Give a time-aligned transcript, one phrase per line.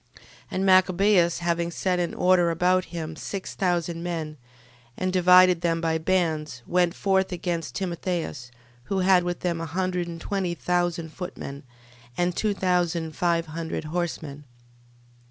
[0.15, 0.21] 12:20.
[0.49, 4.37] And Machabeus having set in order about him six thousand men,
[4.97, 8.49] and divided them by bands, went forth against Timotheus,
[8.85, 11.61] who had with him a hundred and twenty thousand footmen,
[12.17, 14.45] aad two thousand five hundred horsemen.